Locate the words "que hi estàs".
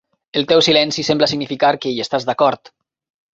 1.85-2.27